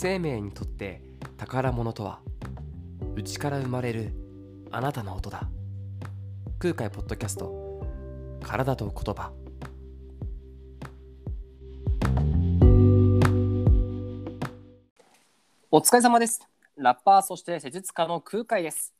[0.00, 1.02] 生命にとって
[1.38, 2.20] 宝物とは
[3.16, 4.12] 内から生まれる
[4.70, 5.48] あなたの音だ。
[6.60, 7.82] 空海ポッドキャスト
[8.40, 9.32] 体と言葉。
[15.72, 16.46] お疲れ様です。
[16.76, 18.94] ラッパーそして施術家の空海です。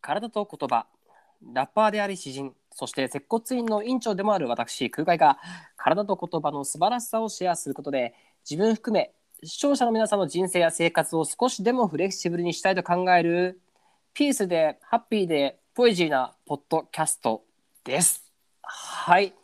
[0.00, 0.86] 体と言葉。
[1.54, 2.52] ラッパーであり詩人。
[2.72, 5.38] そして接骨院の院長でもある私空海が
[5.76, 9.12] 体と言葉の素晴らしさをシェアすることで自分含め
[9.42, 13.60] 視聴者の皆さんの人生や生活を少しでもフレキシブルにしたいと考える
[14.14, 17.42] ピースでハッピーでポエジーなポッドキャスト
[17.84, 18.32] です。
[18.62, 19.34] はい。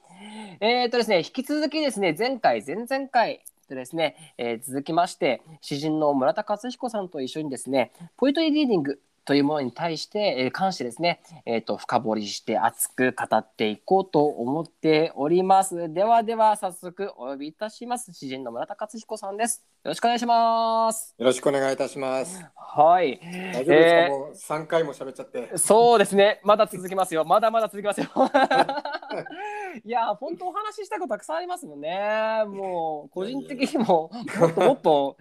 [0.60, 15.92] えー、とですね、引き続きですね、前回、前々回とですね、えー続きまして、詩人の村田勝彦さんと一緒にですね、ポエトリリーディングというものに対して、えー関してですね、えー、と深掘りして熱く語っていこうと思っております。
[15.92, 18.12] ではでは、早速お呼びいたします。
[18.12, 19.64] 詩人の村田克彦さんです。
[19.84, 21.14] よろしくお願いします。
[21.18, 22.44] よろしくお願いいたします。
[22.56, 23.20] はい。
[23.22, 25.56] 大丈夫ですか、えーもう三回も喋っちゃって。
[25.56, 26.40] そうですね。
[26.44, 27.24] まだ続きますよ。
[27.24, 28.08] まだまだ続きますよ。
[29.84, 32.44] いや、本当お話ししたいことたくさんありますもんね。
[32.46, 35.16] もう個人的にももっともっと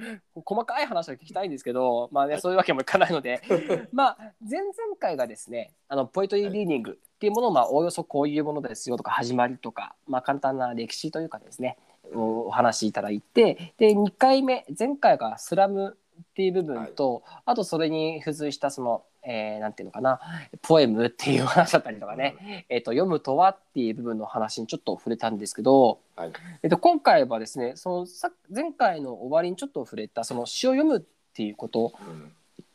[0.45, 3.41] 細かい話を聞きたいんですけど、まあね、そういうわけにもいかないので、
[3.91, 11.77] まあ前々回がですね、あのポエトリーリーディングっていうものをまあおおよそこういうものですよとか始まりとか、まあ簡単な歴史というかですね、
[12.13, 20.19] おお話しいただいて、で2回目前回がスラムっていう部分と、あとそれに付随したその、えーなんていうのかな
[20.61, 26.31] ポエムっていう話だったりとかね、えー、と読むとはっていう部分の話にちょっと触れたんですけど、はい。
[26.63, 31.01] えっと今回はですねそのさ前回の終わりにちょっと触れたその詩を読むっ
[31.33, 32.31] ていうことうん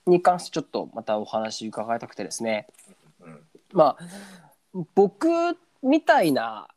[0.06, 2.66] に関してちょっとまたお話伺いたくてですね。
[3.22, 3.40] うん。
[3.72, 4.06] まあ
[4.94, 5.28] 僕
[5.82, 6.68] みたいな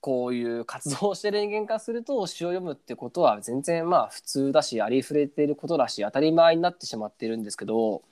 [0.00, 8.02] こういう活動をしてる人間からすると詩を読むってことは全然まあ普通だしありふれてることだし当たり前になってしまってるんですけど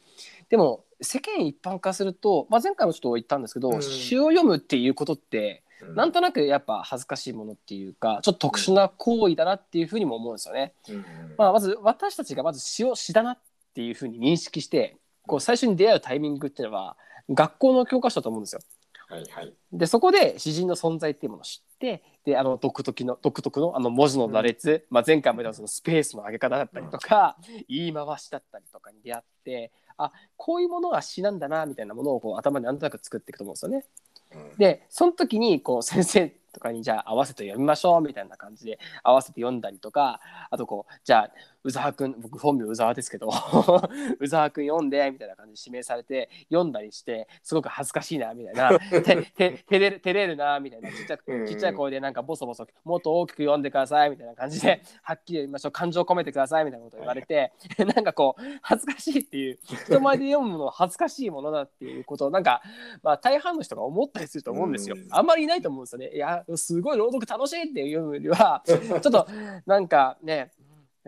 [0.51, 10.75] でも世間一般化すると、まあ、前回もちょっと言ったんですけど、うん詩を読むっていうことってうんなんとなくやっぱ恥ずかしいものっていうかちょっと特殊な行為だなっていうふうにも思うんですよね。
[10.89, 11.05] うん
[11.39, 13.39] まあ、まず私たちがまず詩を詩だなっ
[13.75, 14.97] ていうふうに認識して
[15.27, 16.97] こう最初に出会うタイミングっていうのは
[17.31, 18.61] 学校の教科書だと思うんですよ。
[19.09, 19.55] はいはい。
[19.73, 27.37] でそこで詩人の存在っていうものを知ってであの独特の独特のあの文字の羅列、まあ、前回も言ったそのスペースの上げ方だったりとか、
[27.69, 33.85] 言い回しだったりとかに出会ってあこういうものが詩なんだなみたいなものをこう頭になんとなく作っていくと思うんですよね。
[34.33, 34.57] うん。
[34.59, 41.31] でその時にこう先生とかにじゃあ合わせて読みましょうみたいな感じで合わせて読んだりとかあとこうじゃあ
[41.69, 43.31] 宇沢くん僕本名宇沢ですけど
[44.21, 48.79] 宇沢くん読んでみたいな感じで指名されて読んだりしてすごく恥ずかしいなみたいな。
[49.03, 50.91] てて照れる照れるなみたいな。
[50.91, 55.73] ちっちゃちっちゃい声でなんかボソボソもっと大きく読んでくださいみたいな感じではっきり読みましょう。
[55.73, 57.53] 感情込めてくださいみたいなことを言われて
[57.95, 62.63] なんかこう恥ずかしいっていう人前で読むものは恥ずかしいものだっていうことをなんか
[63.03, 64.97] まあ大半の人が思ったりすると思うんですよ。
[64.97, 65.09] うん。
[65.11, 66.11] あんまりいないと思うんですよね。
[66.15, 69.27] いやすごい朗読楽しいっていうよりはちょっと
[69.67, 70.51] なんかね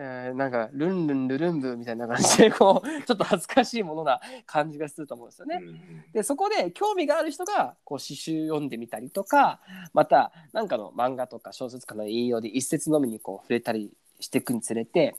[0.02, 5.60] えーなんかルンルンルルンブみたいな感じでこう ちょっと恥ずかしいものな感じがすると思うんですよね。
[5.62, 9.60] うんでそこで興味がある人がこう詩集読んでみたりとか
[9.92, 15.16] また何かの漫画とか小説家の引用で一節のみにこう触れたりしていくにつれて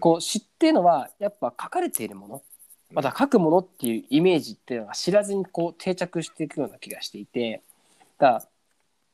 [0.00, 2.42] こう詩っていうのはやっぱ書かれているもの。
[2.90, 7.62] また書くものっていうイメージっていうのが知らずにこう定着していくような気がしていて
[8.18, 8.46] だ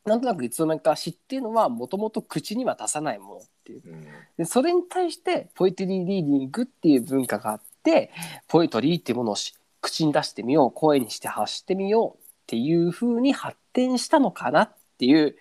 [0.05, 3.83] なんとなくいつの間にか詩っていうのはもともと口には出さないものっていう。
[3.85, 4.07] うん。
[4.39, 8.11] でそれに対してポエトリーリーディングっていう文化があって
[8.49, 15.35] ポエトリーっていうものをし口に出してみよう声にして発してみようっていう風に発展したのかなっていう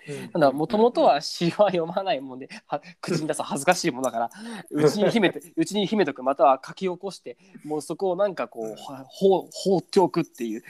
[0.54, 4.30] もともとは詩は読まないもんでは口に出す恥ずかしいものだから
[4.72, 10.64] うちに秘めて うちに秘めとくまたは書き起こしてもうそこをなんかこうは放放っておくっていう。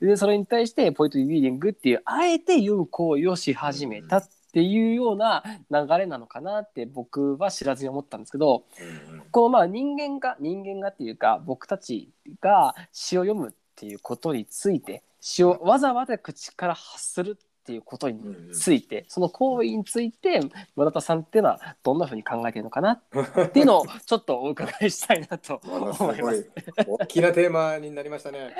[0.00, 8.64] でそれに対してポエトリーディングっていうあえて読む行為をし始めたっていうような流れなのかなって僕は知らずに思ったんですけど
[9.10, 12.10] うんこのまあ人間が人間がっていうか僕たち
[12.40, 17.34] が詩を読むっていうことについて詩をわざわざ口から発するっ
[17.66, 18.20] ていうことに
[18.52, 20.40] ついてその行為について
[20.76, 22.92] 村田さんっていうのはどんなふうに考えてるのかな？
[23.44, 25.76] っていうのをちょっとお伺いしたいなと思
[26.14, 26.50] いまごいす。
[26.86, 28.54] 大きなテーマになりましたね。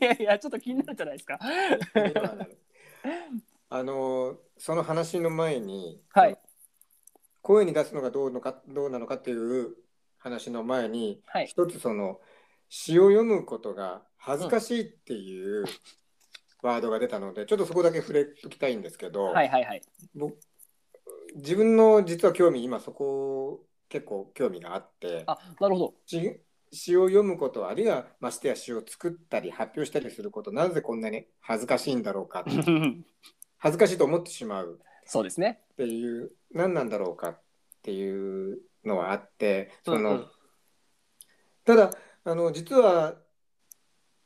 [0.00, 1.38] いやいやちょっと気になるじゃないですか？
[3.70, 6.38] あのその話の前に、はい
[7.42, 9.74] 声に出すのがどうのかどうなのかっていう
[10.16, 12.18] 話の前に、はい一つその
[12.70, 15.66] 詩を読むことが恥ずかしいっていう
[16.64, 19.82] ワードが出たので、ちょっとそこだけ触れときたいんですけど、はいはいはい。
[20.14, 20.38] 僕
[21.34, 25.94] 自分の実は興味今そこ結構興味があってあなるほど。
[26.06, 26.40] 詩
[26.72, 32.44] 詩を読むことあるいはましてや詩を作ったり発表したりすることなぜこんなに恥ずかしいんだろうか。
[33.58, 34.80] 恥ずかしいと思ってしまう。
[35.04, 35.60] そうですね。
[35.72, 37.40] っていう何なんだろうかっ
[37.82, 40.30] ていうのはあってその、うんうん。
[41.64, 41.90] ただ
[42.24, 43.16] あの実は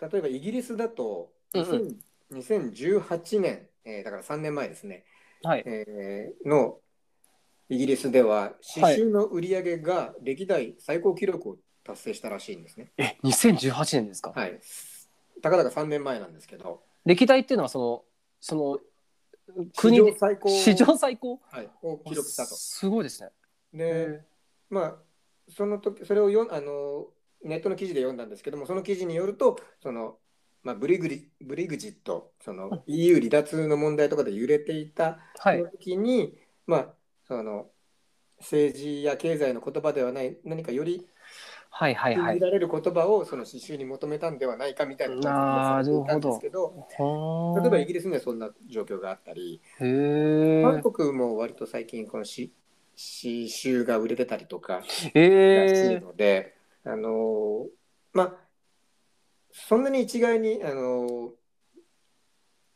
[0.00, 1.69] 例えばイギリスだとうんうん。
[1.69, 5.05] 2000 2018年、えーだから3年前ですね、
[5.43, 5.63] はい。
[5.67, 6.79] えーの
[7.71, 12.93] イギリスでは詩集の売り上げが歴代最高記録を達成したらしいんですね。
[12.97, 14.59] え2018年ですか、はい、
[15.43, 16.83] たかだか3年前なんですけど。
[17.05, 18.05] 歴代っていうのはその
[18.41, 18.79] その
[19.73, 20.49] 史国で上最高。
[20.49, 21.41] 史上最高？
[21.51, 22.55] はい、を記録したと。
[22.55, 23.31] すごいですね。
[23.75, 24.21] で
[24.71, 24.97] まあ
[25.49, 27.07] その時それをよあの
[27.43, 30.17] ネットの記事で読んだんですけどもその記事によるとその、
[30.69, 35.19] まあ、ブリグリブリグジットその EU 離脱の問題とかで揺れていた
[35.73, 36.37] 時に、
[36.67, 36.88] まあ
[37.26, 37.70] その
[38.38, 41.06] 政治や経済の言葉ではない何かより
[41.70, 42.32] はいはいはい。
[42.32, 46.87] 信じられる言葉をその詩集に求めたんではないかみたいなことが言われていたんですけど
[47.62, 52.53] 例えばイギリスにはそんな状況があったり韓国も割と最近この詩
[52.94, 54.75] 詩集が売れてたりとか。
[54.75, 57.67] らしいえので、あの
[58.12, 58.48] まあ
[59.66, 61.32] そんなに一概にあの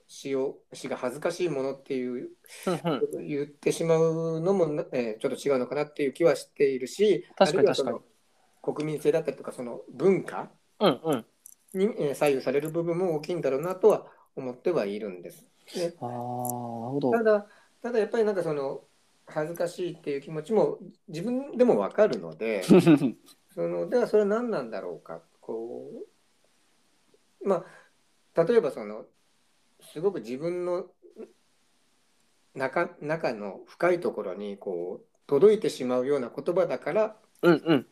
[0.08, 2.30] 詩を詩が恥ずかしいものっていう
[3.26, 8.02] 言ってしまうのも、えーちょっと違うのかなっていう気はしているし確かにあるいはその
[8.62, 10.50] 確国民性だったりとかその文化
[10.80, 11.24] うんうん
[11.74, 14.06] に、えー左右される部分も大きいんだろうなとは
[14.36, 15.46] 思ってはいるんです。
[15.74, 17.46] であただ
[17.82, 18.82] ただやっぱりなんかその
[19.26, 22.62] 恥ずかしいっていう気持ちも自分でもわかるので。
[23.54, 25.31] そのではそれは何なんだろうかこう
[27.44, 27.64] ま
[28.36, 29.04] あ例えばその
[29.80, 30.86] すごく自分の
[32.54, 37.86] 中中の深いところにこう届いてしまうような言葉だからうんうん。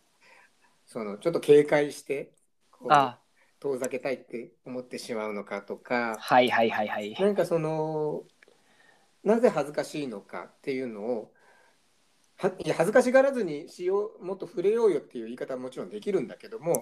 [0.86, 2.32] そのちょっと警戒して
[2.70, 3.18] こうあ
[3.60, 7.14] 遠ざけたいって思ってしまうのかとかはいはいはいはい。
[7.18, 8.24] なんかその
[9.22, 11.32] なぜ恥ずかしいのかっていうのを
[12.40, 16.80] はいや恥ずかしがらずに詩をもっと触れようよっていう言い方はもちろんできるんだけども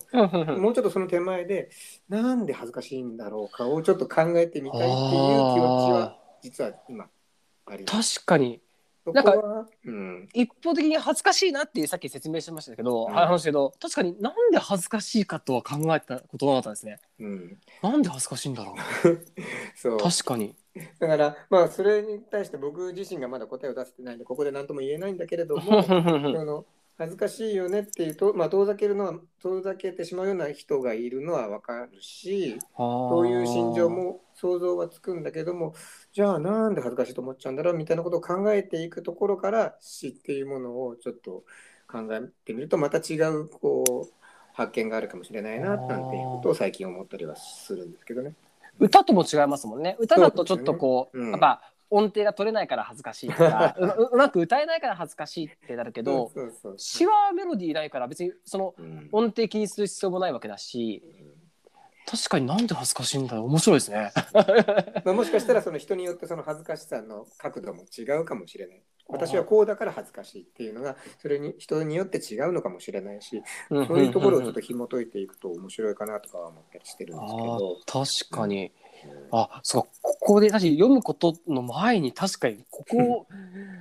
[0.57, 1.71] もうちょっとその手前で
[2.09, 7.09] なんで恥ずかしいんだろうかをちょっと考えてみたいっていう気持ちは実は今
[7.67, 8.15] あります。
[8.21, 8.61] 確かに
[9.13, 13.15] なんかは、うん、一方的に恥ずかしいなっていうさっき説明しましたけど、うん。
[13.15, 16.99] 話けど確かになんで恥ずかしいかとは考えたことなかったですね。
[17.21, 18.75] うん、なんで恥ずかしいんだろ
[19.05, 19.27] う。
[19.77, 19.99] そう。
[19.99, 20.55] 確かに。
[20.99, 26.65] だからまあそれに対して僕自身がまだ答えを出せてないんでここで何とも言えないんだけれども その
[26.99, 35.75] 恥ずかしいよねっていうと、まあ、遠ざけるのは遠ざけてしまうような人がいるのは分かるしそそういう心情も想像はつくんだけども
[36.13, 41.45] じゃあなんで恥ずかしいと思っちゃうんだろうみたいなことを考えていくところから詩っていうものをちょっと
[41.87, 44.13] 考えてみるとまた違うこう
[44.53, 48.35] 発見があるかもしれないななんていうことを最近思ったりはするんですけどね。
[48.81, 49.97] 歌とも違いますもんね。
[50.01, 51.31] 歌だとちょっとこうねうん。
[51.31, 53.75] やっぱ音程が取れないから恥ずかしいとか
[54.13, 59.09] うまく歌えないから恥ずかしいってなるけどそうそうそう詩はメロディーないから別にそのうん。
[59.13, 61.03] 音程気にする必要もないわけだし
[62.11, 63.47] 確かになんで恥ずかしいんだろう。
[63.47, 64.11] 面白いですね。
[65.05, 68.83] まあ、もしかしたらその人によってその恥ずかしさの角度も違うかもしれない。
[69.09, 77.79] 私はこうだから恥ずかしいっていうのがそれに人によって違うのかもしれないしそういうところをちょっと紐解いていくと面白いかなとかは思ったりしてるんですけあど。
[77.87, 78.88] ー確かに、うん
[79.31, 83.27] あそうかここで確かに読むことの前に確かにここ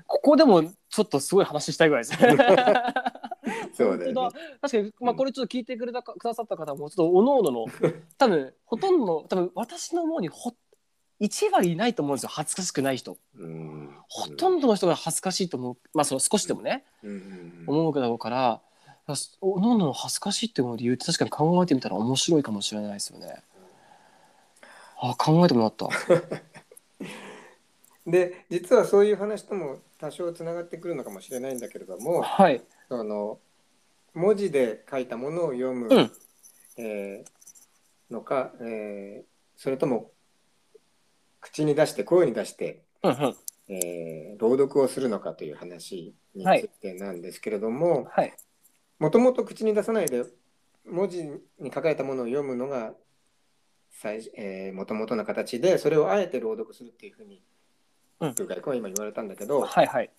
[0.05, 2.37] ここでもちょっとすごい話したいぐらいですね。
[3.73, 4.31] そうだよ
[4.61, 7.65] 確かに、まあ、これちょっと聞いてくれたかくださった方もちょっとおのおのの
[8.17, 10.53] 多分ほとんどの多分私の思うにほ
[11.21, 13.17] 1割いないと思うんですよ恥ずかしくない人。
[13.37, 13.89] うん。
[14.07, 15.77] ほとんどの人が恥ずかしいと思う。
[15.93, 16.85] まあその少しでもね、
[17.65, 18.61] 思うわけだろうから
[19.41, 23.41] おのおのの恥ずかしいって思う理由って確かに考えてみたら面白いかもしれないですよね。
[24.99, 25.89] あ考えてもらった。
[28.05, 32.63] で実はそういう話とも多少つながってくるのかもしれないんだけれどもはい。
[32.87, 33.39] その
[34.13, 36.11] 文字で書いたものを読む、うん
[36.77, 39.27] えーのか、えー
[39.57, 40.11] それとも
[41.41, 43.35] 口に出して声に出して、うんうん。
[43.67, 48.33] えー朗読をするのかという話についてなんですけれどもはい。
[48.99, 50.23] もともと口に出さないで
[50.85, 51.41] 文字に
[51.73, 52.93] 書かれたものを読むのが
[54.01, 57.41] 最もともとの形でそれをあえて朗読するっていうふうに
[58.19, 60.11] うん空海君は今言われたんだけど、はいはい。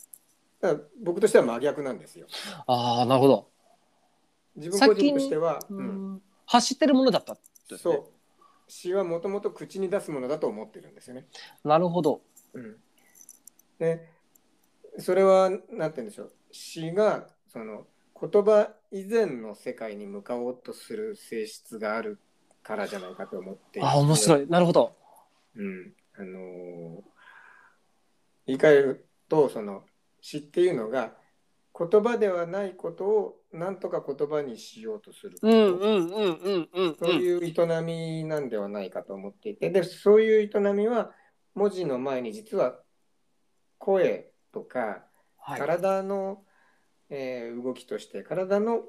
[0.60, 2.26] だから僕としては真逆なんですよ。
[2.66, 3.48] ああなるほど。
[4.56, 7.36] 自分個人としては、ううんん走ってるものだったっ
[7.68, 8.04] てねそう
[8.66, 11.26] 詩はもともと口に出すものだと思ってるんですよね。
[11.64, 12.22] なるほど。
[12.54, 12.76] うん、
[13.78, 14.08] で
[14.98, 17.86] それは何て言うんでしょう詩がその
[18.20, 22.18] 言葉以前の世界に向かおうとする性質がある
[22.68, 24.46] からじゃないかと思ってあ面白い。
[24.46, 24.94] なるほど。
[25.56, 27.00] うん、あのー
[28.46, 29.84] 言い換えるとその
[30.22, 31.12] 詩っていうのが
[31.78, 39.70] 言葉ではないことを何とか言葉にしようとすること、うんうんうんうんうんそういう営みなんではないかと思っていて。
[39.70, 41.12] でそういう営みは
[41.54, 42.78] 文字の前に実は
[43.78, 45.04] 声とか
[45.38, 45.58] はい。
[45.58, 46.42] 体の、
[47.08, 48.82] えー動きとして体の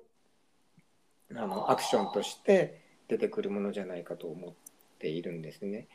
[1.33, 2.78] あのアクションとして
[3.09, 4.53] 出てくるものじゃないかと思っ
[4.99, 5.87] ているんですね。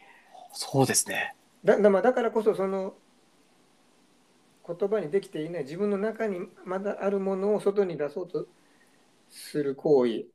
[0.53, 2.95] そうですねだだまあだからこそその
[4.67, 8.47] 言葉にできていない自分の中にまだあるものを外に出そうと
[9.31, 10.27] する行為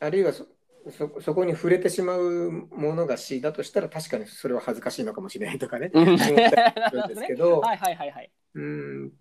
[0.00, 0.46] あるいはそ
[0.90, 8.30] そそこに触れてしまうものが詩だとしたら確かにそれは恥ずかしいのかもしれないとかねうん思ったんですけど はいはいはいはい。
[8.54, 9.12] うーん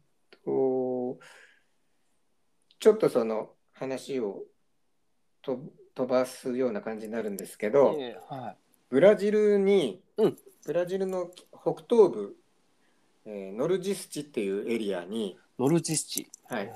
[0.43, 1.19] と
[2.79, 4.43] ちょっとその話を
[5.41, 8.55] と飛ばすような感じになるんですけど、ええは
[8.89, 12.35] ブラジルに、うんブラジルの北東部、
[13.25, 15.37] えーノルジスチっていうエリアに、い。
[15.59, 16.27] ノルジスチ。
[16.47, 16.71] はい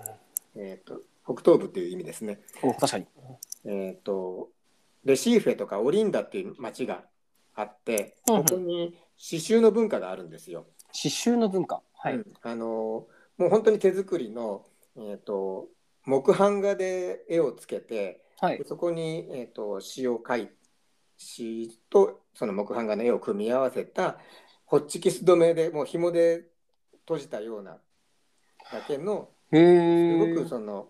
[0.56, 3.08] えー、と北東部っていう意味ですね、お確かに。
[3.66, 4.50] えー、と
[5.04, 7.04] レシーフェとかオリンダっていう町が
[7.56, 10.66] あってここに刺繍の文化があるんですよ。
[10.88, 11.82] 刺繍の文化。
[11.94, 12.16] はい。
[12.16, 13.08] うんあの
[13.38, 14.66] もう本当に手作りの、
[14.98, 15.68] えー、と
[16.06, 18.66] 木版画で絵をつけてはいで。
[18.66, 20.50] そこに、えー、と詩を書い
[21.18, 24.20] 詩とその木版画の絵を組み合わせた
[24.66, 26.46] ホッチキス止めでもう紐で
[27.02, 27.78] 閉じたような
[28.72, 30.36] だけのへすえ。
[30.36, 30.90] ごくその、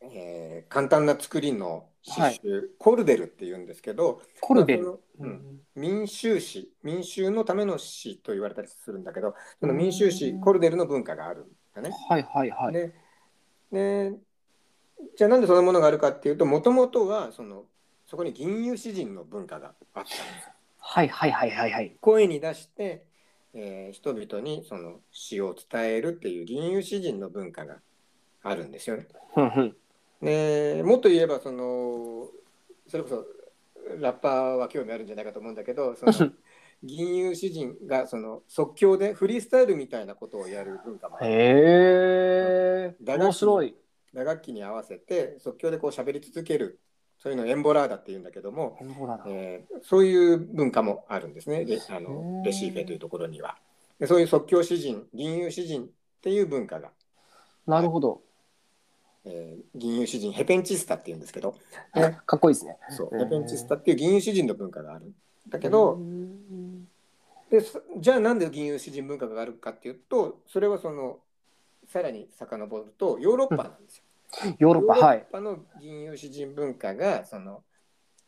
[0.00, 5.00] えー簡単な作りの刺繍、コルデルっていうんですけどコルベル。
[5.18, 11.90] うん民衆詩民衆のための詩と言われたりするんだけどその民衆詩うんコルデルの文化があるんだね。
[12.08, 12.72] はいはいはい。
[12.72, 12.94] で
[13.72, 14.12] で
[15.16, 17.64] じゃあなんでそんなものがあるかっていうともともとはその
[18.06, 20.16] そこに吟遊詩人の文化があったんです。
[20.78, 21.96] はいはいはいはいはい。
[22.00, 23.04] 声に出して、
[23.54, 27.76] えー人々にその詩を伝えるっていう吟遊詩人の文化が
[28.42, 29.08] あるんですよね。
[30.20, 32.28] でもっと言えばその
[32.88, 33.26] それこそ
[34.00, 36.12] ラッパーは興味あるんじゃないかと思うんだけどその
[36.82, 41.26] 吟遊詩人がその即興でフリースタイルみたいなことをやる文化もある。
[41.26, 43.16] へえ。
[43.16, 43.74] 面白い。
[44.14, 46.80] 打楽器に合わせて即興でこう喋り続ける
[47.18, 48.76] そういうのをエンボラーダっていうんだけども、
[49.26, 51.64] えーそういう文化もあるんですね。
[51.64, 52.44] レあへのー。
[52.44, 53.56] レシーフェというところには。
[53.98, 55.88] でそういう即興詩人吟遊詩人っ
[56.20, 56.90] ていう文化が、
[57.66, 58.22] なるほど。
[59.24, 61.54] えー吟遊詩人ヘペンチスタっていうんですけど、
[62.26, 62.78] かっこいいですね。
[62.90, 65.14] そうヘペンチスタっていう吟遊詩人の文化があるん
[65.48, 66.88] だけど、うん。
[67.50, 71.20] でそじゃあなんで吟遊詩人文化があるかっていうとそれはその
[71.86, 74.03] さらに遡るとヨーロッパなんですよ。
[74.58, 75.18] ヨーロッパはい。
[75.18, 77.62] ヨーロッパの吟遊詩人文化がその、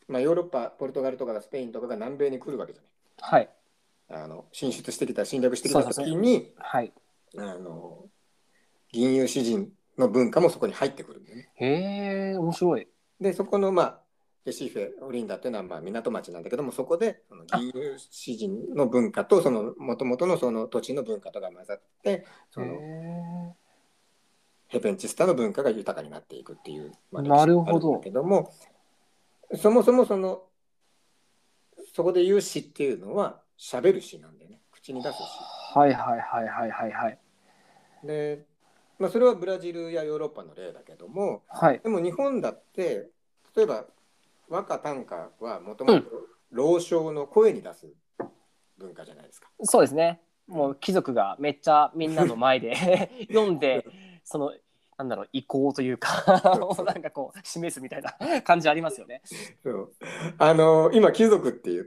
[0.09, 2.83] まあ、ヨーロッパポルトガルとかスペインとかが南米に来るわけじゃ
[3.21, 3.49] はい。
[4.09, 6.93] ないあの進出してきた侵略してきた時にはい。
[7.39, 8.05] あの
[8.93, 11.51] 吟遊詩人の文化もそこに入ってくるんだよね。
[11.55, 12.89] へえ、面白い。
[13.21, 14.01] でそこのまあ
[14.45, 23.55] レシーフェオリンダっていうのはまあ港町なんだけどもそこでその吟遊詩人の文化とその元々のその土地の文化とが混ざってそのへ
[24.69, 28.53] ヘペンチスタの文化が豊かになっていくっていう、まあなるほどけども
[29.55, 30.43] そもそもその
[31.95, 37.19] そこで言う詩っていうのは喋る詩なんでね口に出す詩ーはいはいはいはいはいはい。
[38.05, 38.45] で、
[38.99, 41.81] まあ、それはブラジルやヨーロッパの例だけどもはい。
[41.83, 43.09] でも日本だって
[43.57, 43.85] 例えば
[44.49, 46.07] 和歌短歌はもともと
[46.51, 47.87] 老少の声に出す
[48.79, 49.49] 文化じゃないですか。
[49.63, 50.21] そうですね。
[50.47, 53.85] もう貴族がめっちゃみんなの前で 読んで、
[54.27, 54.53] その、
[54.99, 59.23] なんだろう、意向というかを なんかこう、示すみたいな 感じありますよね。
[59.63, 59.93] そう
[60.39, 61.87] あの今貴族って言っ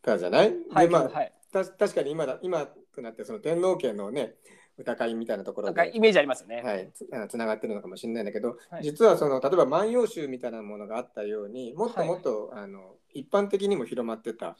[0.00, 0.86] たじゃない、はい。
[0.86, 1.32] でまあはい。
[1.52, 4.34] た確かに今だ今となってその天皇家のね
[4.76, 6.62] 歌会みたいなところで、なんかイメージありますよね。
[6.62, 14.56] はい、つつながってるのかもしれないんだけど、はい実はその例えば「万葉集」みたいなものがあったようにもっともっと、あの一般的にも広まってた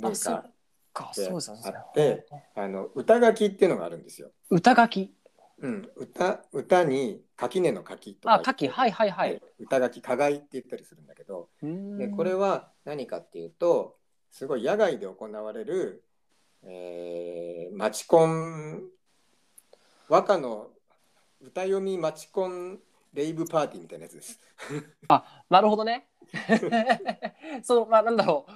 [0.00, 0.46] 文化
[0.94, 4.30] あってあの歌書きっていうのがあるんですよ。
[4.48, 5.14] 歌書き。
[5.58, 9.40] うん、歌歌に垣根の垣とかあ、書き、はいはいははいい。
[9.60, 13.96] 歌書き加害って言ったりするんだけど、でこれは、は何かっていうと
[14.30, 16.04] すごい野外で行われる、
[16.64, 18.82] えー、マチコン
[20.08, 20.68] 和歌の
[21.40, 22.78] 歌読みマチコン
[23.12, 24.40] レイブパーティーみたいなやつです。
[25.48, 26.08] なるほどね。
[27.62, 28.46] その、まあ、なんだろ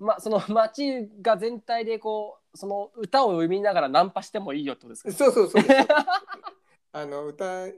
[0.00, 0.04] う。
[0.04, 5.12] まあ、その街が全体でこう、その歌を読みながらナンパしてもいいよってことですか？
[5.12, 5.62] そうそうそう。
[6.92, 7.74] あの歌、え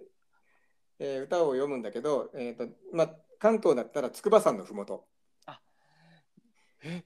[1.00, 5.06] ー歌を読むんだけど、えーとまあ、関東だったら筑波山のふもと
[5.46, 5.60] あ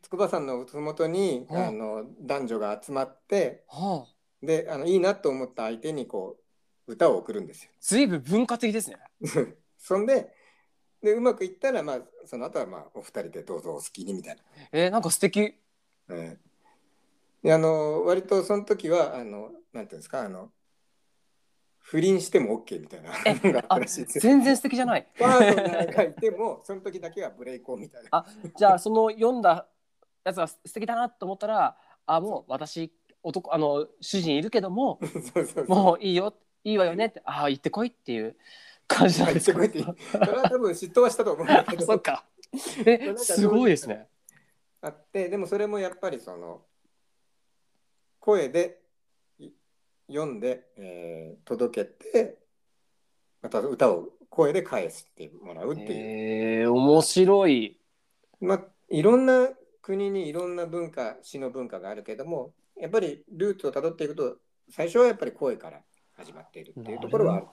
[0.03, 6.39] 筑波山のふもとにうんあの男女が集まってはあであのいいなと思った相手にこ
[6.87, 7.71] う歌を送るんですよ。
[7.81, 8.97] 随分文化的ですね
[9.79, 10.35] そんで
[11.03, 14.43] でうまくいったら、まあ、その後はまあお二人でどうぞお好きにみたいな。
[14.73, 15.57] えー、なんか素敵え
[16.11, 16.50] えで
[17.47, 20.51] あの割とその時はあのなんていうんですかあの
[21.79, 24.23] 不倫しても OK みたいなのがああったらしいですよ。
[24.23, 28.09] 全然素敵じゃないパートナーがいてもその時だけはブレイクをみたいな。
[28.13, 29.67] あじゃあその読んだ
[30.25, 32.93] やつが素敵だなと思ったらあもう私
[33.23, 35.67] 男あの主人いるけども そうそうそう。
[35.67, 38.37] もういいよいいわよねってああ行ってこいっていう
[38.87, 39.59] 感じなんですか？
[39.59, 42.25] 入ってこいってそれは多分嫉妬はしたと思うんだけあど そっか
[42.87, 44.07] えすごいですね
[44.83, 46.63] あってでもそれもやっぱりその
[48.21, 48.79] 声で
[49.39, 49.51] い
[50.09, 52.39] 読んで、えー届けて
[53.43, 55.89] また歌を声で返すってもらうっていう、
[56.63, 57.77] えー、面白い。
[58.41, 59.49] まあいろんな
[59.83, 64.37] 国にいろんな文化詩の文化があるけどもやっぱりルーツをたどっていくと
[64.71, 65.81] 最初はやっぱり声から
[66.17, 67.47] 始まっているっていうところはある。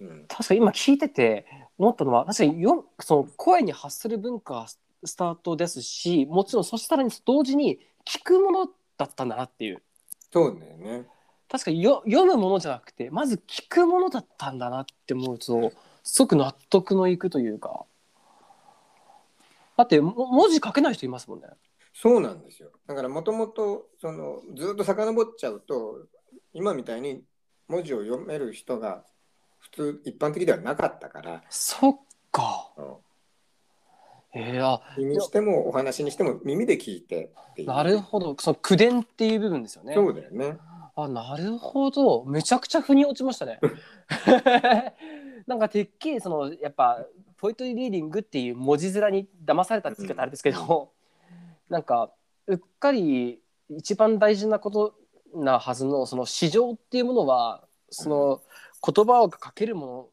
[0.00, 0.26] うん。
[0.28, 4.66] 確かに今聞いてて思ったのは確かによその声に発する文化が
[5.04, 8.68] スタートですしもちろんそしたらに同時に聞くもの
[9.04, 9.82] だったんだなっていう
[10.32, 11.06] そうだよね。
[11.48, 15.72] 確かによ読むものじゃなくてまず聞くものだったんだなって思うと
[16.04, 17.84] すごく納得のいくというか
[19.76, 21.48] だっても文字書けない人いますもんね。
[21.92, 22.70] そうなんですよ。
[22.86, 26.06] だからもともとそのずっと遡っちゃうと
[26.52, 27.22] 今みたいに
[27.66, 29.04] 文字を読める人が
[29.58, 31.98] 普通一般的ではなかったから、そっ
[32.30, 32.70] か。
[32.76, 32.94] うん
[34.32, 37.68] えー、にしてもお話にしても耳で聞いてっていう。
[37.68, 39.94] なるほどその口伝っていう部分ですよね。
[39.94, 40.56] そうだよね。
[40.96, 43.60] あなるほどめちゃくちゃ腑に落ちましたね。
[45.46, 47.04] なんかてっきりそのやっぱ
[47.38, 50.92] ポイトリーリーディングっていう文字面に騙されたって言い方あれですけど、
[51.68, 52.12] なんか
[52.46, 54.94] うっかり一番大事なこと
[55.34, 58.42] なはずのその市場っていうものはその
[58.84, 60.08] 言葉を書けるもの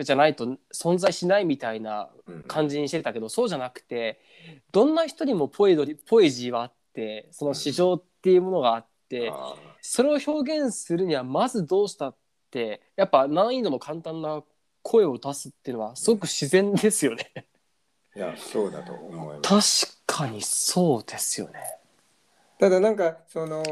[0.00, 4.20] じゃないと存在しないみたいなうん感じにしてたけどそうじゃなくて
[4.72, 9.30] どんな人にもポエドリポエジーはあってその市場っていうものがあって。
[9.32, 12.16] あそれを表現するにはまずどうしたっ
[12.50, 14.42] てやっぱ難易度の簡単な
[14.82, 17.32] 声を出すっていうのはすごく自然ですよね。
[18.14, 19.86] ーいやそうだと思います。
[19.86, 21.60] 確かにそうですよね。
[22.58, 23.64] ただなんかその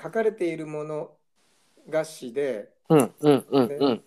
[0.00, 1.10] 書かれているもの
[1.88, 4.04] が詩でうんうんうんうん。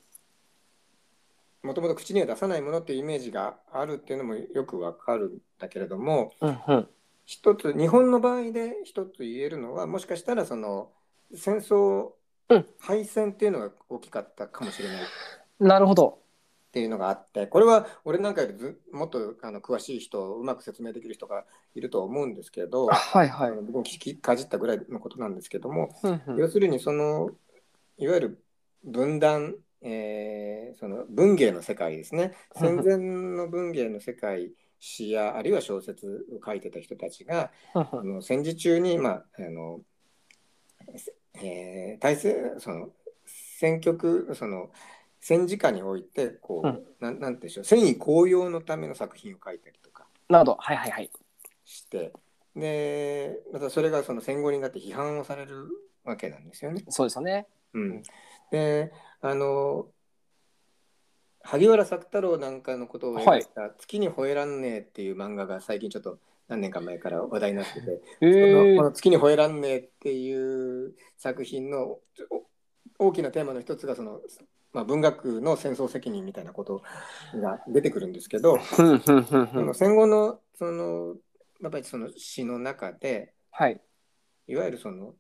[1.63, 6.89] もともと口には出さないものっていうイメージがあるっていうのもよくわかるんだけれども、うんうん。
[7.25, 10.91] 一つ日本の場合で一つ言えるのはもしかしたらその
[11.33, 12.11] 戦争、
[12.49, 15.05] うん敗戦っていうのが大きかったかもしれないっ
[15.59, 16.19] なるほど。
[16.73, 21.45] ていうのがあってこれは俺なんかよりずもっとあの詳しい人うまく説明できる人が
[21.75, 23.51] いると思うんですけど、はいはい。
[23.51, 27.29] 僕も聞きかじったぐらいのことなんですけども、うんうん要するにその
[27.97, 28.43] いわゆる
[28.83, 39.81] 分断、えーその文芸の世界ですねうん 戦前の文芸の世界詩やあるいは小説を書いてた人たちがうんあの戦時中に、まああの
[41.35, 42.89] えー大戦その
[43.25, 44.71] 戦局その
[45.19, 50.57] 戦時下においてこう、うんなんなんでしょう戦意高揚のための作品を書いたりとかなど。
[50.59, 51.09] はいはいはい。
[51.63, 52.11] して
[52.55, 55.67] でまたそれがその戦後になって批判をされる
[56.03, 56.83] わけなんですよね。
[56.89, 57.47] そうですよね。
[57.73, 58.03] うん、
[58.51, 58.91] で
[59.23, 59.87] あの
[61.43, 68.51] 萩原作太郎なんかのことを描いた「月に吠えらんねえ」っていう漫画が最近ちょっと何年か前から話題になってて、えー。
[68.51, 71.99] そのこの「月に吠えらんねえ」っていう作品の
[72.99, 74.21] お大きなテーマの一つがその、
[74.73, 76.81] まあ、文学の戦争責任みたいなこと
[77.33, 78.59] が出てくるんですけど、
[79.73, 81.15] 戦後のその
[81.61, 83.81] やっぱりその詩の中ではい。
[84.47, 85.15] いわゆるその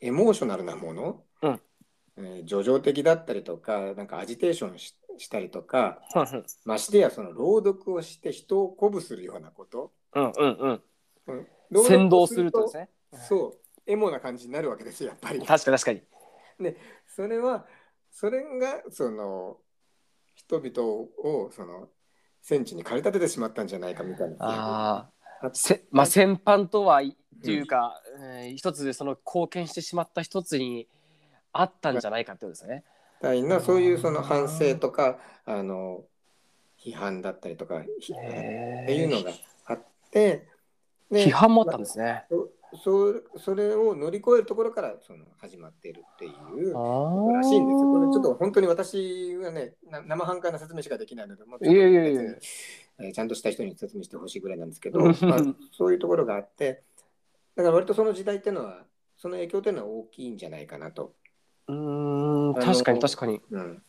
[0.00, 1.26] エモーショナルなもの、うん
[2.18, 6.00] えー叙情的だったりとかなんかアジテーションししたりとか
[6.64, 10.82] ましてやその朗読をして人を鼓舞するようなこと、うんうんうん。
[11.28, 11.46] うん
[11.84, 12.90] 先導朗する読とですね。
[13.28, 13.58] そう
[13.90, 15.40] エモな感じになるわけですよやっぱり。
[15.44, 16.76] 確かに確かに。
[17.06, 17.66] それは
[18.10, 19.58] それがその
[20.34, 21.88] 人々をその
[22.40, 24.96] 戦地に駆り立ててしまったんじゃないかみたいなあ
[25.42, 25.46] あ。
[25.46, 30.88] あせまあ戦犯とはいっていうか、えー一つでその貢献してしまった一つに
[31.60, 32.84] あったんじゃないかってことですね。
[33.20, 36.04] たいなそういうその反省とかあの
[36.78, 39.30] 批判だったりとかひっていうのが
[39.66, 40.46] あって
[41.10, 42.24] で批判もあったんですね。
[42.82, 47.92] そそれを乗り越えるところからその始まっているっていうことあらしいんですよ。
[47.92, 55.38] これちょっと本当に私はねな生半可な説明しかできないのでもうちょっとえーちゃんとした人に説明してほしいぐらいなんですけど、うんまあ、
[55.70, 56.82] そういうところがあって
[57.54, 58.84] だから割とその時代っていうのは
[59.18, 61.14] その影響っていうのは大きいんじゃないかなと。
[61.68, 63.40] うーん確かに確かに。
[63.50, 63.82] うん、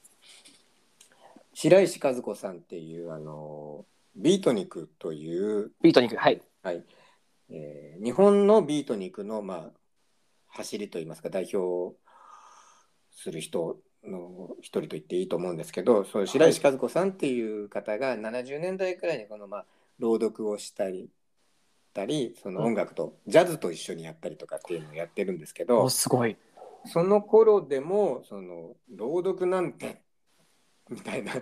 [1.53, 3.85] 白石和子さんっていうあの
[4.15, 6.41] ビートニクという、ビートに行くはい。
[6.63, 6.83] はい。
[7.49, 9.71] えー日本のビートニクの、まあ、
[10.49, 11.95] 走りといいますか代表を
[13.11, 19.65] する人の一人と言っていいと思うんですけどそ白石和子さんっていう方が70年代くらいにこの、まあ、
[19.99, 21.09] 朗読をしたり
[21.93, 26.37] たりその音楽とジャズと一緒にやったりとかっていうのをやってるんですけど、おすごい
[26.87, 30.01] その頃でもその朗読なんて
[30.89, 31.33] みたいな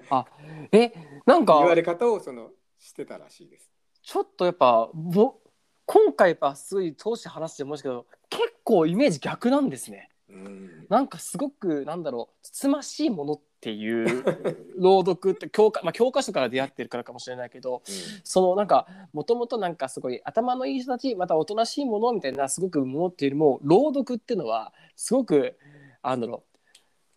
[0.72, 0.92] え
[1.26, 3.72] なんか言われ方をそのしてたらしいです。
[4.02, 5.40] ちょっとやっぱぼ
[5.86, 14.24] 今回やっぱすごい通して話してましたけど結構イメージ逆なんですねうんなんかすごくなんだろうつつましいものっていう。
[14.78, 17.82] 朗読って教科,、まあ、教科書から出会ってるからかもしれないけど
[18.24, 25.58] そのなんかもともとなんかすごい頭のいい人たちまたおとなしいものみたいなすごくものっていうよりも朗読っていうのはすごく
[26.02, 26.44] あの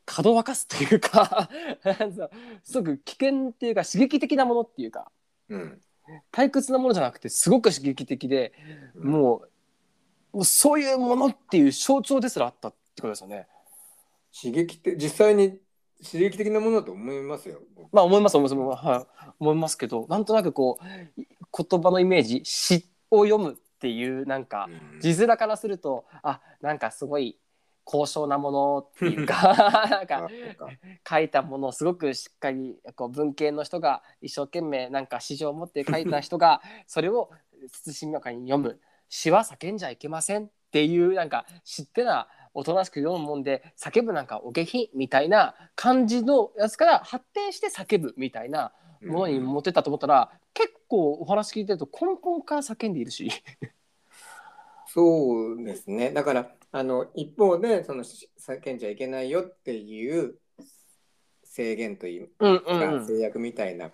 [0.07, 1.51] かどわかすというか
[2.63, 5.11] すごく危険っていうか刺激的なものっていうか
[5.49, 5.81] うん。
[6.33, 8.53] 退屈なものじゃなくてすごく刺激的で
[8.95, 9.11] うん。
[9.11, 9.37] も
[10.33, 13.49] うもうそういうものっていう象徴ですらあったってことですよね。
[14.33, 15.59] 刺激的実際に
[16.05, 17.61] 刺激的なものだと思いますよ。
[17.75, 17.93] 僕。
[17.93, 25.01] まあ思います思います、はい、思いますけどなんとなくこうい言葉のイメージ詩を読むっていうなんかうん。
[25.01, 27.39] 字面からするとあなんかすごい
[27.91, 29.55] 高尚なものっていうか
[29.91, 30.29] なんか
[31.09, 37.31] 書いたものをすごくしっかりこう文系の人が一生懸命なんか詩情を持って書いた人が それを
[37.67, 38.79] 慎みやかに読む。
[39.09, 42.29] 詩は叫んじゃいけませんっていうなんか知ってな
[42.59, 53.31] おとなしく読むもんで叫ぶなんかお下品みたいな感じのやつから発展して叫ぶみたいなものに持ってったと思ったら、結構お話聞いてると根本から叫んでいるし。
[54.89, 56.11] そうですね。
[56.11, 60.35] だからあの一方でそのし叫んじゃいけないよっていう
[61.45, 63.93] 制限といううんうか、制約みたいな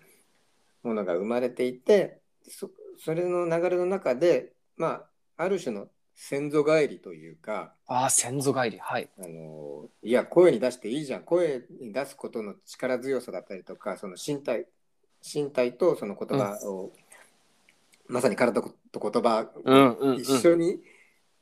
[0.82, 5.04] ものが生まれていて、そそれの流れの中でま
[5.36, 7.74] あある種の先祖返りというか。
[7.86, 9.08] ああ先祖返りはい。
[9.18, 14.66] あのいや声に出していいじゃん声に出すことの力強さだったりとかその身体
[15.22, 16.92] 身体とその言葉を、
[18.06, 20.80] まさに体と言葉うんうんうんを一緒に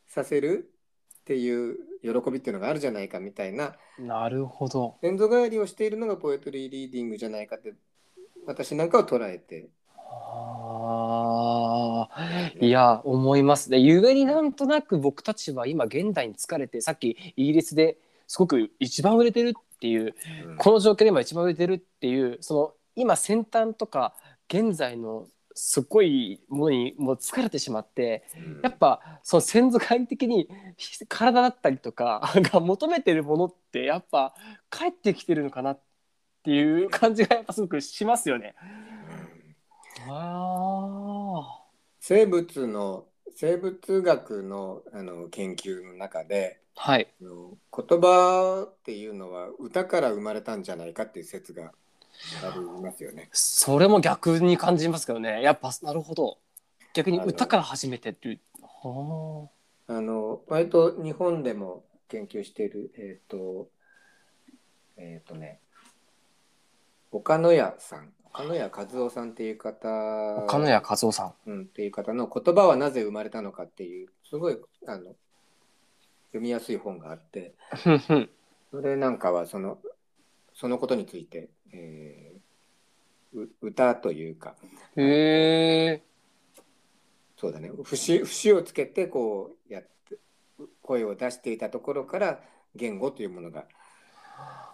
[0.07, 0.71] させる
[1.21, 4.97] っていう喜びっていうのがあるじゃないかみたいななるほど。
[5.03, 7.75] 先祖返りをしているのがポエトリーリーディングじゃないかって
[8.47, 9.69] 私なんかは捉えて
[12.61, 13.79] いや思いますね。
[13.79, 17.97] ゆえになんとなく僕たちは今現代に疲れてさっきイギリスで
[18.27, 20.15] すごく一番売れてるっていう
[20.47, 24.15] うんこの状況で今一番売れてるっていうその今先端とか
[24.49, 28.25] 現在のすごいものにもう疲れてしまって
[28.63, 30.49] やっぱその先祖返り的に
[31.09, 34.35] 体だったりとか が求めてるものってやっぱ
[34.71, 35.81] 帰ってきてるのかなっ
[36.43, 38.55] ていう感じがやっぱすごくしますよね。
[40.09, 41.22] あ
[42.05, 47.07] 生物の生物学のあの研究の中であはい。
[47.23, 51.71] あの言葉っていうのは歌から生まれたんじゃないかっていう説が
[52.43, 53.29] ありますよね。
[53.31, 55.43] それも逆に感じますけどね。
[55.43, 56.39] やっぱなるほど。
[56.93, 58.41] 逆に歌から始めてっていう。
[58.63, 59.49] は
[59.87, 60.01] あ。
[60.01, 63.69] の割と日本でも研究しているえっ、と
[64.97, 65.61] えっ、とね
[67.13, 69.89] 岡野屋さん岡野屋和夫さんっていう方。
[69.89, 71.35] あ岡野谷和夫さん。
[71.47, 75.15] うん、っていう方の「言葉はなぜ生まれたのか」っていうすごいあの
[76.29, 77.55] 読みやすい本があって。
[78.71, 79.79] それなんかはその
[80.55, 82.43] そのことについて、えー
[83.35, 84.55] う歌というか。
[84.97, 86.03] へえ。
[87.37, 87.71] そうだね。
[87.85, 90.17] 節節をつけてこうやって
[90.83, 92.41] 声を出していたところから
[92.75, 93.65] 言語というものが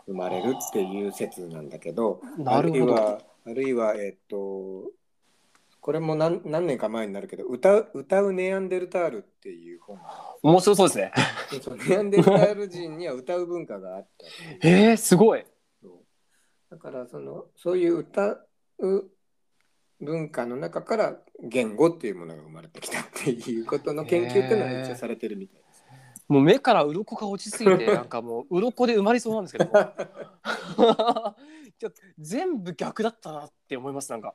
[0.06, 2.20] 生まれるっていう説なんだけど。
[2.36, 2.94] なるほど。
[2.96, 4.90] あるいはあるいはえっ、と
[5.80, 10.02] これも何何年か前になるけど歌う歌うネアンデルタールっていう本が
[10.42, 11.12] 面白そうですね。
[11.88, 14.08] ネアンデルタール人には歌う文化があっ
[14.60, 15.44] たえー、すごい。
[16.70, 18.36] だからそのそういう歌
[18.78, 19.10] う
[20.00, 25.84] 文化の中から言語っていうものが生まれてきたっていうことの研究っていうのは一応されてるみたいです。
[26.28, 29.72] もう目から鱗が落ちすぎてなんかもう鱗で埋まりそうなんですけども
[31.78, 34.34] ちょ全部逆だったなって思いますなんか。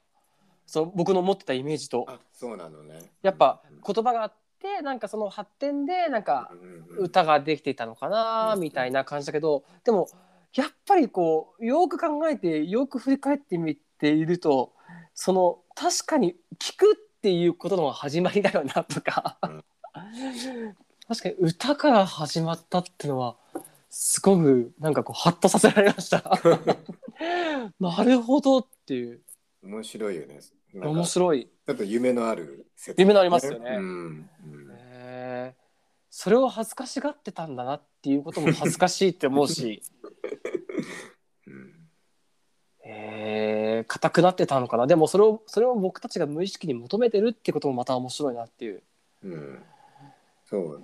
[0.65, 2.06] そう僕の持ってたイメージと。
[2.08, 3.01] あそうなのね。
[3.21, 6.51] やっぱ言葉があってなんかその発展でなんか
[6.97, 10.08] 歌ができていたのかなうんみたいな感じだけどでも
[10.56, 14.71] やっぱりこうよく考えてよく振り返ってみていると
[15.13, 19.38] その確かに聞くっていうことの始まりだよなとか。
[19.43, 19.63] うん。
[21.06, 23.36] 確かに歌から始まったっていうのは
[23.89, 26.23] すごくなんかこうハッとさせられました。
[27.79, 29.21] なるほどっていう。
[29.63, 30.39] 面白いよね。
[30.73, 31.49] 面白い。
[31.67, 33.75] ょっと夢のある説夢のありますよね。
[33.77, 34.69] うんうん。
[34.71, 35.63] へー
[36.09, 39.81] それを恥ずかしがってたんだなっていうことも恥ずかしいって思うし。
[41.47, 41.89] うん。
[42.86, 44.88] えー硬くなってたのかな。
[44.88, 48.83] でもそれをそれを僕たちが無意識に求めてるってこともまた面白いなっていう。
[49.23, 49.63] うん。
[50.45, 50.79] そう。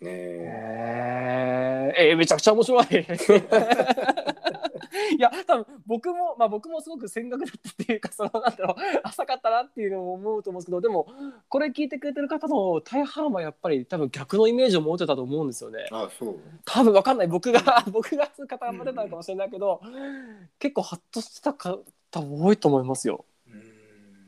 [0.00, 1.92] ねえ。
[1.96, 2.86] ー、えーめちゃくちゃ面白い。
[5.16, 11.06] いや多分僕もまあ僕もすごく戦学だったっていうかそのなんだろう浅かったなっていうのも思うと思うんですけどでも
[11.48, 15.86] これ聞いてくれてる方の大半はやっぱり多分逆のイメージを持ってたと思うんですよね。
[15.90, 19.80] あそう多分わかんない僕が 僕が固まってたのかもしれないけど、
[20.58, 21.82] 結構ハッとしてた方
[22.14, 23.24] 多いと思いますよ。
[23.46, 23.62] うん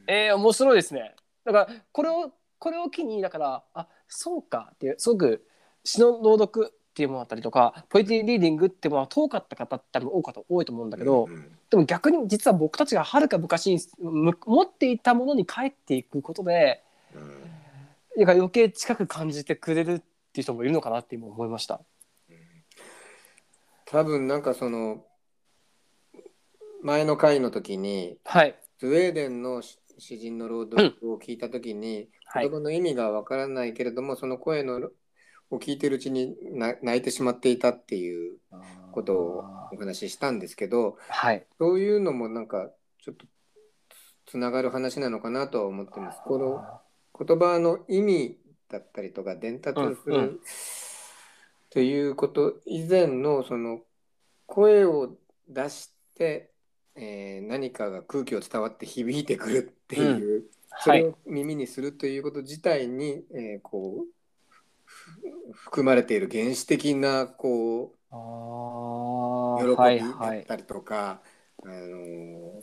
[0.07, 1.15] えー、面白いですね。
[1.45, 5.47] だからこれをこれを機にだからあそうかっていうすごく
[5.85, 16.83] 詩の朗読っていうものだったりとかポエティリーディングっていうものは遠かった方って多分多かった多いと思うんだけど、うんでも逆に実は僕たちがはるか昔にむ持っていたものに帰っていくことで
[17.15, 18.29] うん。
[18.29, 19.99] 余計近く感じてくれるっ
[20.35, 21.81] ていう人もいるのかなって今思いました。
[23.87, 25.03] 多分なんかその
[26.83, 32.51] 前の回の時にはい、スウェーデンの詩詩人の朗読を聞いた時に、はい。
[32.51, 34.91] 言葉の意味がわからないけれどもその声の
[35.53, 38.39] を聞いてるうちにな泣いてしまっていたっていう
[38.91, 41.47] ことをお話ししたんですけどはい。
[41.59, 42.71] そういうのもなんか
[43.05, 43.27] ちょっと
[44.27, 46.21] つながる話なのかなとは思ってます。
[46.25, 46.63] この
[47.27, 48.39] 言葉の意味
[48.71, 50.41] だったりとか伝達する、うんうん。
[51.71, 53.81] ということ以前のその
[54.47, 55.17] 声を
[55.49, 56.51] 出して、
[56.95, 60.45] えー何かが空気を伝わって響いてくるっていう、
[60.81, 64.22] そはいれを耳にするということ自体に、えーこうふ
[65.53, 70.41] 含まれている原始的なこあう喜びだはい。
[70.41, 71.23] ったりとか、
[71.65, 72.63] あの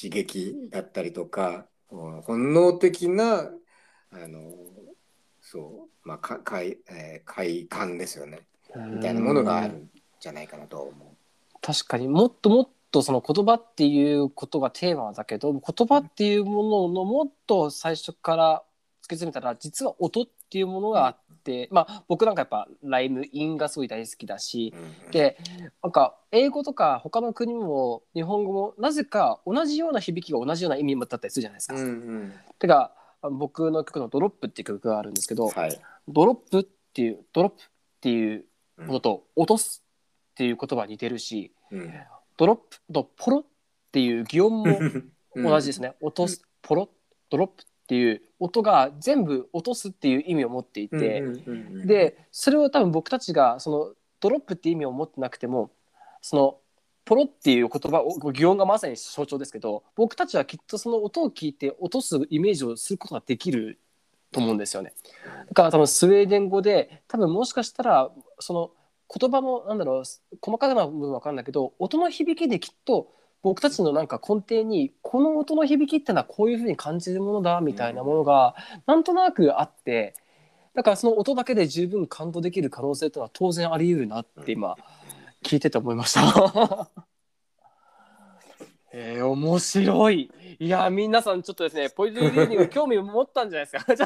[0.00, 3.50] 刺激だったりとかうん本能的な
[4.10, 4.52] あの
[5.40, 8.40] そうまあか快,、えー快感ですよね。
[8.74, 9.90] みたいなものがあるん
[10.20, 11.16] じゃないかなと思
[11.60, 12.08] 確かに。
[12.08, 18.62] もっともっとその言葉っていうことがテーマだけど言葉っていうもののもっと最初から
[19.02, 24.78] 突き詰めたら実は音っていうものがあって、まあ僕なんかやっぱライム韻がすごい大好きだしう。
[24.78, 25.36] うんで
[25.82, 31.74] なんか英語とか他の国も日本語もなぜか同じような響きが同じような意味だったりするじゃないですか。
[31.74, 37.66] うんうんてか僕の曲の「ドロップ」っていう曲があるんですけど、はいドロップっていうドロップっ
[38.00, 38.44] ていう
[38.76, 39.82] うんものと落とす
[40.30, 41.92] っていう言葉似てるし、うん
[42.36, 43.44] ドロップとポロっ
[43.90, 44.66] ていう擬音も
[45.36, 45.88] 同じですね。
[45.88, 45.94] ね。
[46.00, 46.88] 落とす、ポロ、
[47.30, 51.22] ドロップっていう音が全部落とすっていう意味を持っていて、
[51.84, 55.70] で、それを多分僕たちがそのドロップって意味を持ってなくても、
[56.22, 56.58] その
[57.04, 63.78] ポロっていう言葉を擬音がまさに象徴ですけど、僕たちはきっとその音を聞いて落とすイメージをすることができる
[64.32, 64.94] と思うんですよね。
[65.48, 68.70] だから多分スウェーデン語で多分もしかしたらその
[69.14, 70.02] 言葉のなんだろう
[70.40, 73.12] 細かな部分は分かんないけど音の響きできっと
[73.44, 80.14] 僕たちのなんか根底にこの音の響きってのはこういうふうに感じるものだみたいなものがなんとなくあって
[80.74, 84.76] だからその音だけで十分感動できる可能性っていうのは当然あり得るなって今
[85.44, 87.04] 聞いてて思いました。
[88.96, 90.30] えー、面白い。
[90.60, 93.96] いや、皆さんちょっとですね、ポジティブリーディング興味を持ったんじゃないですか。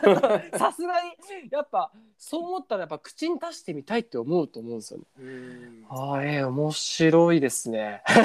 [0.59, 1.11] さすがに、
[1.51, 5.05] やっぱ、そう思ったら、やっぱ口に出してみたいって思うと思うんですよね。
[5.21, 8.03] うんああ、えー、面白いですね。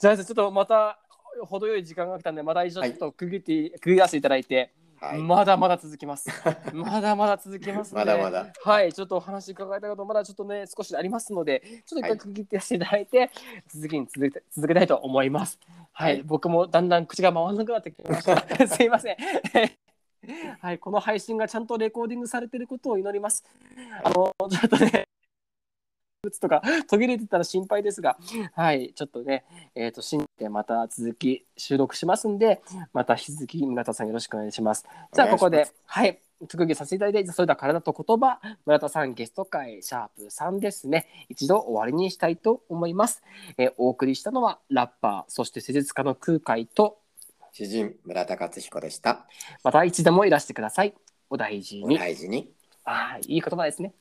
[0.00, 0.98] じゃあ、ちょっとまた、
[1.42, 5.22] 程よい時間が来たんで、また一度ちょっと区切って、区切らせていただいて、はい。
[5.22, 6.28] まだまだ続きます。
[6.72, 8.10] まだまだ続きますので。
[8.12, 8.52] まだまだ。
[8.62, 13.30] はい、ちょっとお話伺いたいことまだちょっとね少しありますので、ちょっと一回区切っていただいて、
[13.68, 15.58] 続きに続け続けたいと思います。
[15.92, 18.36] はい、はい僕もだんだん口が回らなくなってきました。
[18.68, 19.16] すいません。
[20.60, 23.44] はい、この配信がちゃんとレコーディングされていることを祈ります。
[24.02, 25.06] あのちょっとね。
[26.22, 28.16] 物とか途切れてたら心配ですが、
[28.54, 32.60] はい、ちょっとね、えっ、と、信じてまた続き収録しますんで、
[32.92, 34.84] また引き続き村田さんよろしくお願いします。
[35.12, 43.22] じゃあここで、はい、特技させていただいて、それでは体と言葉、村田さんゲスト会シャープ3ですね、一度終わりにしたいと思います。
[43.58, 46.98] えーお送りしたのはラッパー、そして施術家の空海と、
[47.52, 49.26] 詩人村田克彦でした。
[49.62, 50.94] また一度もいらしてください。
[51.30, 51.98] お大事おに。
[51.98, 52.52] 大事に。
[52.84, 53.94] ああ、いい言葉ですね。